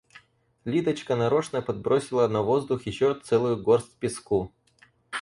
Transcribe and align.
Лидочка 0.65 1.15
нарочно 1.15 1.61
подбросила 1.61 2.27
на 2.27 2.41
воздух 2.41 2.87
ещё 2.87 3.13
целую 3.13 3.61
горсть 3.61 3.95
песку. 3.99 4.51